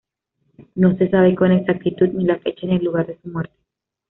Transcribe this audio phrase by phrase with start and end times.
[0.73, 3.53] No se sabe con exactitud ni la fecha ni el lugar de su muerte.